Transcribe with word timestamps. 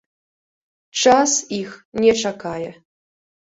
Час 1.01 1.35
іх 1.59 1.77
не 2.07 2.11
чакае. 2.25 2.69